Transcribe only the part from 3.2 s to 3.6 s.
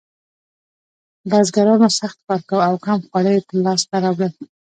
یې